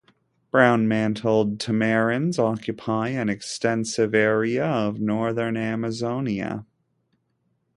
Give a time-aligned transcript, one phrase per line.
[0.49, 6.65] Brown-mantled tamarins occupy an extensive area of northern Amazonia.